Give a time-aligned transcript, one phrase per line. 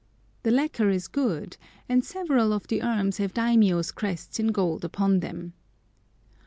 [0.41, 1.57] The lacquer is good,
[1.87, 5.53] and several of the urns have daimiyô's crests in gold upon them.